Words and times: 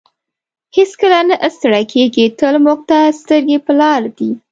هېڅکله 0.75 1.19
نه 1.27 1.35
ستړی 1.55 1.83
کیږي 1.93 2.25
تل 2.39 2.55
موږ 2.65 2.79
ته 2.89 2.97
سترګې 3.19 3.57
په 3.65 3.71
لار 3.79 4.01
دی. 4.17 4.29